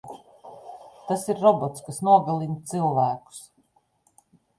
Tas 1.09 1.25
ir 1.33 1.43
robots, 1.43 1.83
kas 1.89 1.99
nogalina 2.07 2.57
cilvēkus. 2.71 3.43